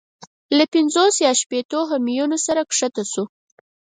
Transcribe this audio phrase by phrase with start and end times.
[0.57, 3.23] له پنځوس یا شپېتو همیونو سره کښته شو.